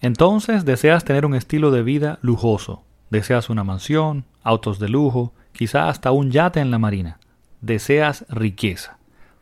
[0.00, 2.82] Entonces deseas tener un estilo de vida lujoso.
[3.10, 7.18] Deseas una mansión, autos de lujo, quizá hasta un yate en la marina.
[7.60, 8.98] Deseas riqueza.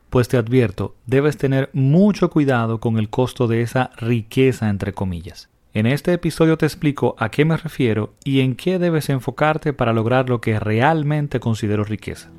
[0.09, 5.49] Pues te advierto, debes tener mucho cuidado con el costo de esa riqueza entre comillas.
[5.73, 9.93] En este episodio te explico a qué me refiero y en qué debes enfocarte para
[9.93, 12.31] lograr lo que realmente considero riqueza.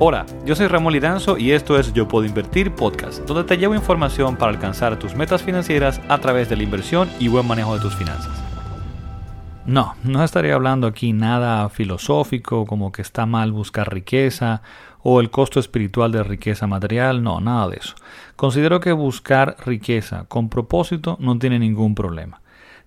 [0.00, 3.74] Hola, yo soy Ramón Lidanzo y esto es Yo Puedo Invertir Podcast, donde te llevo
[3.74, 7.80] información para alcanzar tus metas financieras a través de la inversión y buen manejo de
[7.80, 8.30] tus finanzas.
[9.66, 14.62] No, no estaré hablando aquí nada filosófico como que está mal buscar riqueza
[15.02, 17.96] o el costo espiritual de riqueza material, no, nada de eso.
[18.36, 22.40] Considero que buscar riqueza con propósito no tiene ningún problema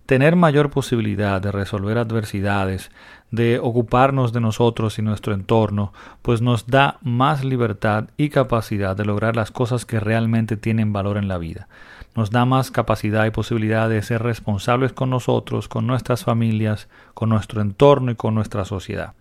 [0.06, 2.92] tener mayor posibilidad de resolver adversidades,
[3.32, 9.06] de ocuparnos de nosotros y nuestro entorno, pues nos da más libertad y capacidad de
[9.06, 11.68] lograr las cosas que realmente tienen valor en la vida.
[12.14, 17.30] Nos da más capacidad y posibilidad de ser responsables con nosotros, con nuestras familias, con
[17.30, 19.14] nuestro entorno y con nuestra sociedad.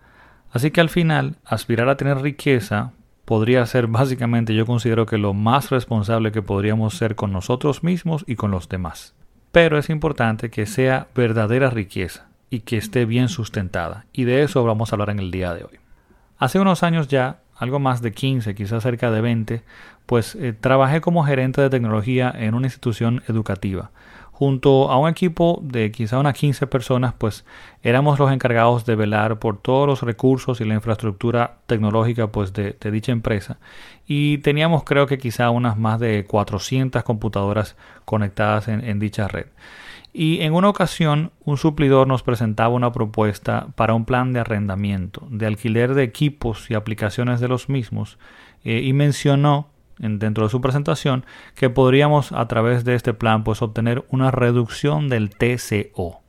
[0.51, 2.91] Así que al final, aspirar a tener riqueza
[3.23, 8.25] podría ser básicamente yo considero que lo más responsable que podríamos ser con nosotros mismos
[8.27, 9.15] y con los demás
[9.51, 14.63] pero es importante que sea verdadera riqueza y que esté bien sustentada, y de eso
[14.63, 15.79] vamos a hablar en el día de hoy.
[16.37, 19.63] Hace unos años ya, algo más de 15, quizás cerca de 20,
[20.05, 23.91] pues eh, trabajé como gerente de tecnología en una institución educativa
[24.41, 27.45] junto a un equipo de quizá unas 15 personas, pues
[27.83, 32.75] éramos los encargados de velar por todos los recursos y la infraestructura tecnológica pues de,
[32.91, 33.59] dicha empresa.
[34.07, 39.45] Y teníamos creo que quizá unas más de 400 computadoras conectadas en, dicha red.
[40.11, 45.27] Y en una ocasión un suplidor nos presentaba una propuesta para un plan de arrendamiento,
[45.29, 48.17] de alquiler de equipos y aplicaciones de los mismos,
[48.63, 49.67] eh, y mencionó
[50.01, 55.09] dentro de su presentación que podríamos a través de este plan pues obtener una reducción
[55.09, 56.21] del TCO.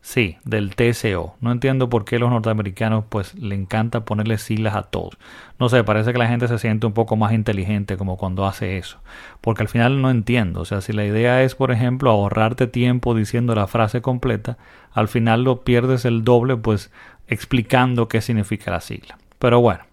[0.00, 1.36] Sí, del TCO.
[1.40, 5.18] No entiendo por qué los norteamericanos pues le encanta ponerle siglas a todos.
[5.58, 8.78] No sé, parece que la gente se siente un poco más inteligente como cuando hace
[8.78, 9.00] eso.
[9.42, 10.62] Porque al final no entiendo.
[10.62, 14.56] O sea, si la idea es, por ejemplo, ahorrarte tiempo diciendo la frase completa,
[14.92, 16.90] al final lo pierdes el doble pues
[17.26, 19.18] explicando qué significa la sigla.
[19.38, 19.84] Pero bueno,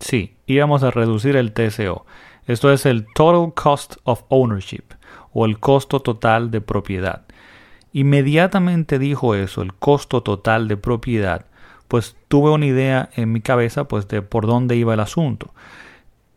[0.00, 2.04] sí, íbamos a reducir el TCO.
[2.46, 4.82] Esto es el Total Cost of Ownership
[5.32, 7.22] o el costo total de propiedad.
[7.92, 11.46] Inmediatamente dijo eso, el costo total de propiedad,
[11.86, 15.54] pues tuve una idea en mi cabeza pues de por dónde iba el asunto.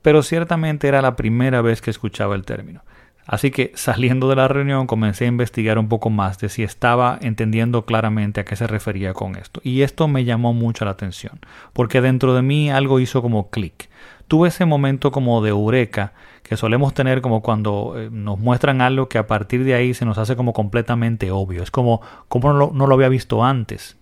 [0.01, 2.81] Pero ciertamente era la primera vez que escuchaba el término.
[3.25, 7.17] Así que saliendo de la reunión comencé a investigar un poco más de si estaba
[7.21, 9.61] entendiendo claramente a qué se refería con esto.
[9.63, 11.39] Y esto me llamó mucho la atención,
[11.73, 13.89] porque dentro de mí algo hizo como clic
[14.27, 19.09] tuve ese momento como de eureka que solemos tener como cuando eh, nos muestran algo
[19.09, 21.63] que a partir de ahí se nos hace como completamente obvio.
[21.63, 23.97] Es como, como no, no lo había visto antes.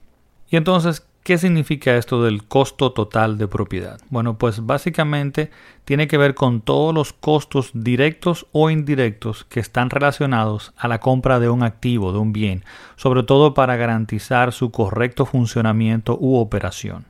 [0.49, 3.99] Y entonces, ¿qué significa esto del costo total de propiedad?
[4.09, 5.49] Bueno, pues básicamente
[5.85, 10.99] tiene que ver con todos los costos directos o indirectos que están relacionados a la
[10.99, 12.63] compra de un activo, de un bien,
[12.95, 17.05] sobre todo para garantizar su correcto funcionamiento u operación.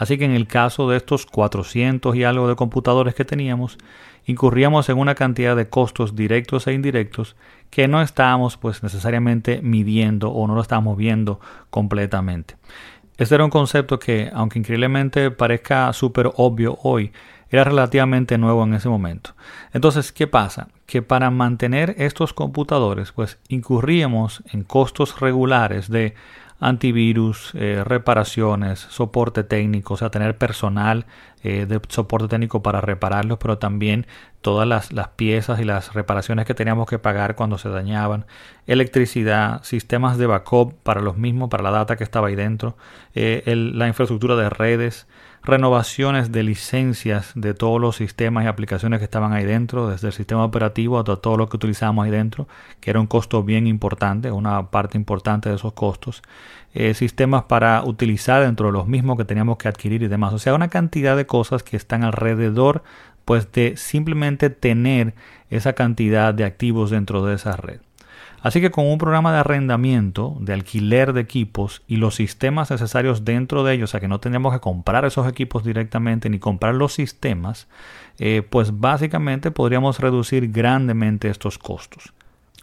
[0.00, 3.76] Así que en el caso de estos 400 y algo de computadores que teníamos,
[4.24, 7.36] incurríamos en una cantidad de costos directos e indirectos
[7.68, 12.56] que no estábamos pues necesariamente midiendo o no lo estábamos viendo completamente.
[13.20, 17.12] Este era un concepto que, aunque increíblemente parezca súper obvio hoy,
[17.50, 19.34] era relativamente nuevo en ese momento.
[19.74, 20.68] Entonces, ¿qué pasa?
[20.86, 26.14] Que para mantener estos computadores, pues incurríamos en costos regulares de
[26.60, 31.06] antivirus, eh, reparaciones, soporte técnico, o sea, tener personal
[31.42, 34.06] eh, de soporte técnico para repararlos, pero también
[34.42, 38.26] todas las, piezas y las reparaciones que teníamos que pagar cuando se dañaban,
[38.66, 42.76] electricidad, sistemas de backup para los mismos, para la data que estaba ahí dentro,
[43.14, 45.06] eh, la infraestructura de redes,
[45.42, 50.12] renovaciones de licencias de todos los sistemas y aplicaciones que estaban ahí dentro, desde el
[50.12, 52.46] sistema operativo hasta todo lo que utilizamos ahí dentro,
[52.80, 56.22] que era un costo bien importante, una parte importante de esos costos,
[56.74, 60.34] eh, sistemas para utilizar dentro de los mismos que teníamos que adquirir y demás.
[60.34, 62.82] O sea, una cantidad de cosas que están alrededor
[63.24, 65.14] pues de simplemente tener
[65.50, 67.80] esa cantidad de activos dentro de esa red.
[68.42, 73.24] Así que con un programa de arrendamiento, de alquiler de equipos y los sistemas necesarios
[73.24, 76.74] dentro de ellos, o sea que no tendríamos que comprar esos equipos directamente ni comprar
[76.74, 77.68] los sistemas,
[78.18, 82.14] eh, pues básicamente podríamos reducir grandemente estos costos.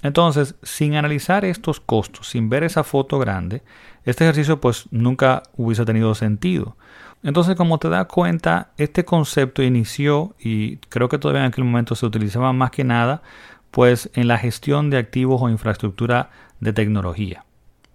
[0.03, 3.61] Entonces, sin analizar estos costos, sin ver esa foto grande,
[4.03, 6.75] este ejercicio pues nunca hubiese tenido sentido.
[7.23, 11.95] Entonces, como te das cuenta, este concepto inició y creo que todavía en aquel momento
[11.95, 13.21] se utilizaba más que nada
[13.71, 16.29] pues en la gestión de activos o infraestructura
[16.59, 17.45] de tecnología.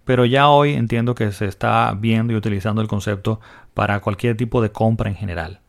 [0.05, 3.39] Pero ya hoy entiendo que se está viendo y utilizando el concepto
[3.73, 5.61] para cualquier tipo de compra en general.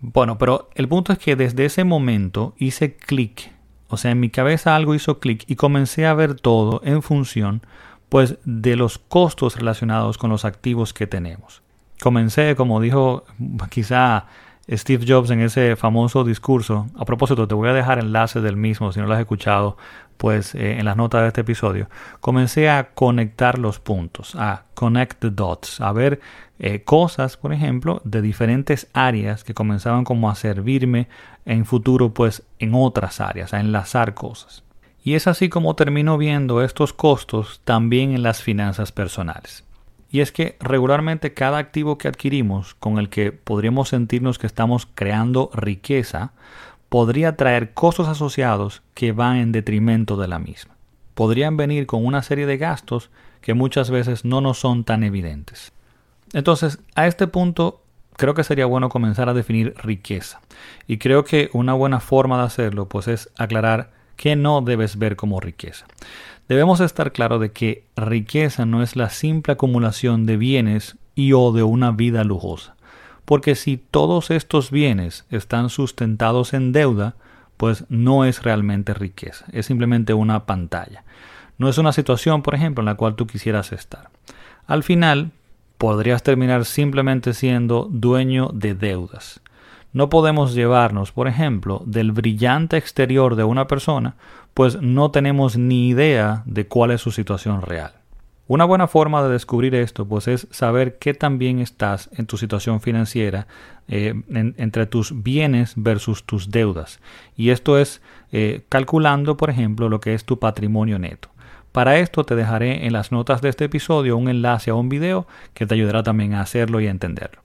[0.00, 3.52] Bueno, pero el punto es que desde ese momento hice clic,
[3.88, 7.62] o sea, en mi cabeza algo hizo clic y comencé a ver todo en función
[8.08, 11.62] pues de los costos relacionados con los activos que tenemos.
[12.00, 13.24] Comencé, como dijo
[13.70, 14.26] quizá
[14.70, 16.86] Steve Jobs en ese famoso discurso.
[16.96, 19.76] A propósito, te voy a dejar enlace del mismo si no lo has escuchado,
[20.16, 21.88] pues eh, en las notas de este episodio.
[22.20, 26.20] Comencé a conectar los puntos, a connect the dots, a ver
[26.58, 31.08] eh, cosas, por ejemplo, de diferentes áreas que comenzaban como a servirme
[31.44, 34.64] en futuro, pues en otras áreas, a enlazar cosas.
[35.02, 39.64] Y es así como termino viendo estos costos también en las finanzas personales.
[40.14, 44.86] Y es que regularmente cada activo que adquirimos con el que podríamos sentirnos que estamos
[44.94, 46.30] creando riqueza,
[46.88, 50.76] podría traer costos asociados que van en detrimento de la misma.
[51.16, 55.72] Podrían venir con una serie de gastos que muchas veces no nos son tan evidentes.
[56.32, 57.82] Entonces, a este punto
[58.16, 60.40] creo que sería bueno comenzar a definir riqueza.
[60.86, 65.16] Y creo que una buena forma de hacerlo pues es aclarar qué no debes ver
[65.16, 65.86] como riqueza.
[66.48, 71.52] Debemos estar claro de que riqueza no es la simple acumulación de bienes y o
[71.52, 72.76] de una vida lujosa.
[73.24, 77.14] Porque si todos estos bienes están sustentados en deuda,
[77.56, 81.04] pues no es realmente riqueza, es simplemente una pantalla.
[81.56, 84.10] No es una situación, por ejemplo, en la cual tú quisieras estar.
[84.66, 85.30] Al final,
[85.78, 89.40] podrías terminar simplemente siendo dueño de deudas.
[89.94, 94.16] No podemos llevarnos, por ejemplo, del brillante exterior de una persona,
[94.52, 97.92] pues no tenemos ni idea de cuál es su situación real.
[98.48, 102.36] Una buena forma de descubrir esto, pues es saber qué tan bien estás en tu
[102.36, 103.46] situación financiera
[103.86, 106.98] eh, entre tus bienes versus tus deudas.
[107.36, 108.02] Y esto es
[108.32, 111.28] eh, calculando, por ejemplo, lo que es tu patrimonio neto.
[111.70, 115.28] Para esto te dejaré en las notas de este episodio un enlace a un video
[115.54, 117.42] que te ayudará también a hacerlo y a entenderlo.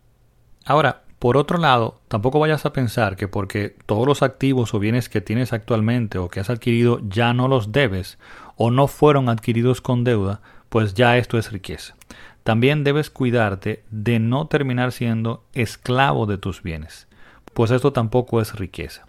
[0.65, 5.09] Ahora, por otro lado, tampoco vayas a pensar que porque todos los activos o bienes
[5.09, 8.17] que tienes actualmente o que has adquirido ya no los debes
[8.55, 10.39] o no fueron adquiridos con deuda,
[10.69, 11.95] pues ya esto es riqueza.
[12.43, 17.09] También debes cuidarte de no terminar siendo esclavo de tus bienes,
[17.53, 19.05] pues esto tampoco es riqueza.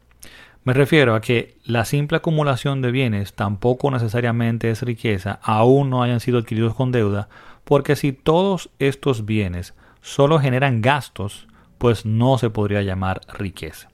[0.64, 6.02] Me refiero a que la simple acumulación de bienes tampoco necesariamente es riqueza, aún no
[6.02, 7.28] hayan sido adquiridos con deuda,
[7.64, 11.46] porque si todos estos bienes solo generan gastos,
[11.80, 13.88] pues no se podría llamar riqueza.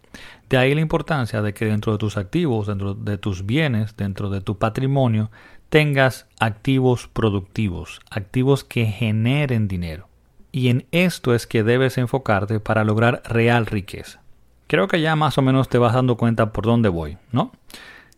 [0.48, 4.28] De ahí la importancia de que dentro de tus activos, dentro de tus bienes, dentro
[4.28, 5.30] de tu patrimonio,
[5.68, 10.08] tengas activos productivos, activos que generen dinero.
[10.50, 14.20] Y en esto es que debes enfocarte para lograr real riqueza.
[14.66, 17.52] Creo que ya más o menos te vas dando cuenta por dónde voy, ¿no?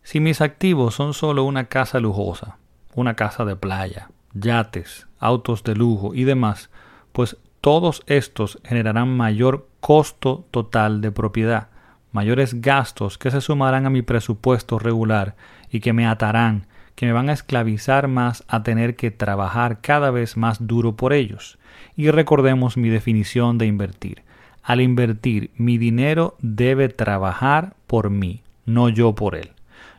[0.03, 2.57] Si mis activos son solo una casa lujosa,
[2.95, 6.71] una casa de playa, yates, autos de lujo y demás,
[7.13, 11.69] pues todos estos generarán mayor costo total de propiedad,
[12.13, 15.35] mayores gastos que se sumarán a mi presupuesto regular
[15.71, 20.11] y que me atarán, que me van a esclavizar más a tener que trabajar cada
[20.11, 21.59] vez más duro por ellos.
[21.97, 24.23] Y recordemos mi definición de invertir.
[24.63, 29.51] Al invertir, mi dinero debe trabajar por mí, no yo por él.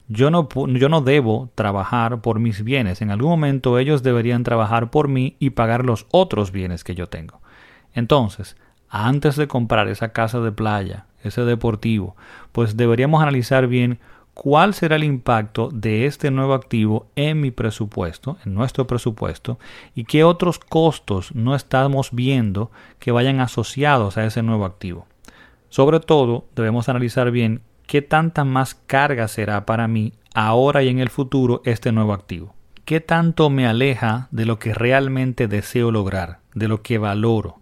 [0.08, 3.02] Yo no, yo no debo trabajar por mis bienes.
[3.02, 7.08] En algún momento ellos deberían trabajar por mí y pagar los otros bienes que yo
[7.08, 7.42] tengo.
[7.94, 8.56] Entonces,
[8.90, 12.16] antes de comprar esa casa de playa, ese deportivo,
[12.52, 14.00] pues deberíamos analizar bien
[14.34, 19.60] cuál será el impacto de este nuevo activo en mi presupuesto, en nuestro presupuesto,
[19.96, 25.08] y qué otros costos no estamos viendo que vayan asociados a ese nuevo activo.
[25.68, 31.00] Sobre todo, debemos analizar bien qué tanta más carga será para mí ahora y en
[31.00, 32.56] el futuro este nuevo activo.
[32.86, 37.60] ¿Qué tanto me aleja de lo que realmente deseo lograr, de lo que valoro,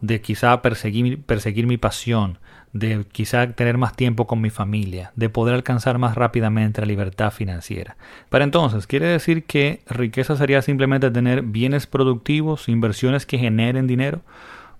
[0.00, 2.38] de quizá perseguir, perseguir mi pasión,
[2.72, 7.30] de quizá tener más tiempo con mi familia, de poder alcanzar más rápidamente la libertad
[7.30, 7.96] financiera.
[8.28, 14.20] Pero entonces, ¿quiere decir que riqueza sería simplemente tener bienes productivos, inversiones que generen dinero?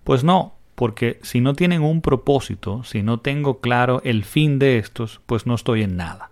[0.05, 4.79] Pues no, porque si no tienen un propósito, si no tengo claro el fin de
[4.79, 6.31] estos, pues no estoy en nada.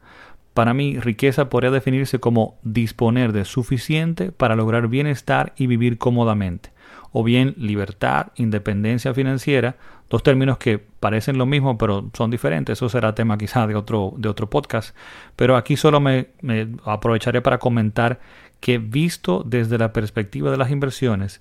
[0.53, 6.74] Para mí, riqueza podría definirse como disponer de suficiente para lograr bienestar y vivir cómodamente
[7.17, 9.77] o bien libertad, independencia financiera,
[10.11, 14.15] dos términos que parecen lo mismo pero son diferentes, eso será tema quizá de otro,
[14.17, 14.97] de otro podcast,
[15.37, 18.19] pero aquí solo me, me aprovecharé para comentar
[18.59, 21.41] que visto desde la perspectiva de las inversiones,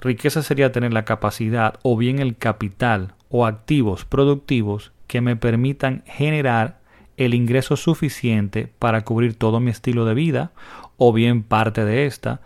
[0.00, 6.02] riqueza sería tener la capacidad o bien el capital o activos productivos que me permitan
[6.06, 6.80] generar
[7.18, 10.52] el ingreso suficiente para cubrir todo mi estilo de vida
[10.96, 12.40] o bien parte de esta,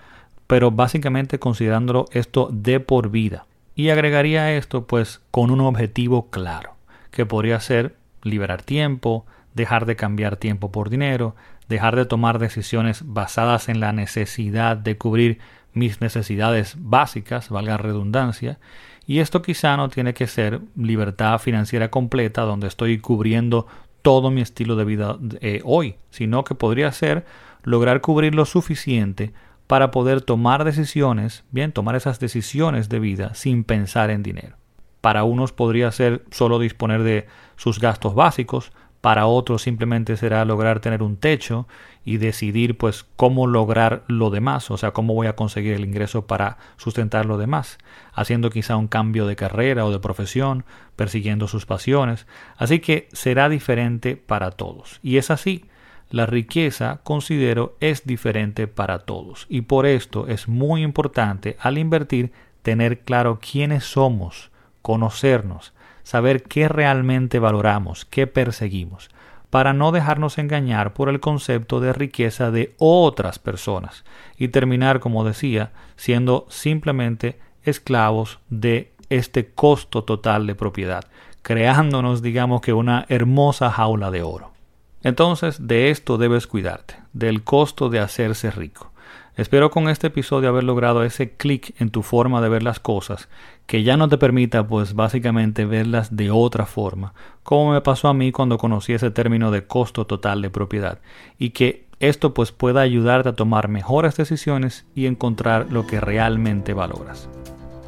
[0.49, 3.47] pero básicamente considerándolo esto de por vida.
[3.77, 6.75] Y agregaría esto pues con un objetivo claro,
[7.13, 9.25] que podría ser liberar tiempo,
[9.55, 11.37] dejar de cambiar tiempo por dinero,
[11.69, 15.39] dejar de tomar decisiones basadas en la necesidad de cubrir
[15.75, 18.59] mis necesidades básicas, valga redundancia,
[19.07, 23.67] y esto quizá no tiene que ser libertad financiera completa donde estoy cubriendo
[24.03, 27.27] todo mi estilo de vida eh, hoy, sino que podría ser
[27.65, 29.33] lograr cubrir lo suficiente
[29.69, 34.57] para poder tomar decisiones, bien, tomar esas decisiones de vida sin pensar en dinero.
[35.03, 38.73] Para unos podría ser solo disponer de sus gastos básicos,
[39.03, 41.69] para otros simplemente será lograr tener un techo
[42.05, 46.27] y decidir pues cómo lograr lo demás, o sea, cómo voy a conseguir el ingreso
[46.27, 47.79] para sustentar lo demás,
[48.15, 50.65] haciendo quizá un cambio de carrera o de profesión,
[50.97, 54.99] persiguiendo sus pasiones, así que será diferente para todos.
[55.03, 55.67] Y es así,
[56.11, 59.47] la riqueza, considero, es diferente para todos.
[59.49, 64.51] Y por esto es muy importante al invertir tener claro quiénes somos,
[64.83, 65.73] conocernos,
[66.03, 69.11] saber qué realmente valoramos, qué perseguimos,
[69.51, 74.05] para no dejarnos engañar por el concepto de riqueza de otras personas
[74.37, 81.05] y terminar, como decía, siendo simplemente esclavos de este costo total de propiedad,
[81.43, 84.58] creándonos, digamos que, una hermosa jaula de oro.
[85.03, 88.93] Entonces, de esto debes cuidarte, del costo de hacerse rico.
[89.37, 93.29] Espero con este episodio haber logrado ese clic en tu forma de ver las cosas
[93.67, 97.15] que ya no te permita pues básicamente verlas de otra forma,
[97.45, 100.99] como me pasó a mí cuando conocí ese término de costo total de propiedad
[101.39, 106.75] y que esto pues pueda ayudarte a tomar mejores decisiones y encontrar lo que realmente
[106.75, 107.29] valoras.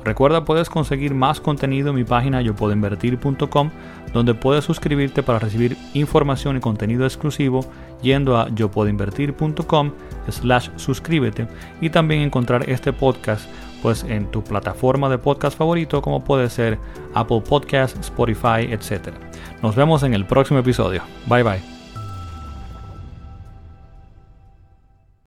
[0.04, 3.70] Recuerda puedes conseguir más contenido en mi página yopuedoinvertir.com
[4.12, 7.64] donde puedes suscribirte para recibir información y contenido exclusivo
[8.02, 9.92] yendo a yopuedoinvertir.com
[10.28, 11.46] slash suscríbete
[11.80, 13.48] y también encontrar este podcast
[13.82, 16.78] pues en tu plataforma de podcast favorito como puede ser
[17.14, 19.08] Apple Podcasts, Spotify, etc.
[19.62, 21.02] Nos vemos en el próximo episodio.
[21.26, 21.79] Bye bye.